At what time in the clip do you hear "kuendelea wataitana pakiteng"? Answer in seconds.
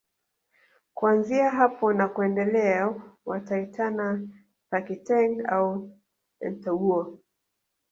2.07-5.45